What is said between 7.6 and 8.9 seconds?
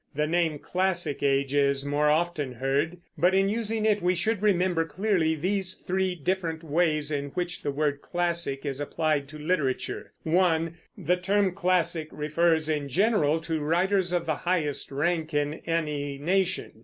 the word "classic" is